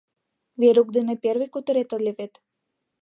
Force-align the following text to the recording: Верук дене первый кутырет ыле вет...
Верук 0.61 0.89
дене 0.95 1.13
первый 1.23 1.49
кутырет 1.51 1.89
ыле 1.97 2.11
вет... 2.17 2.33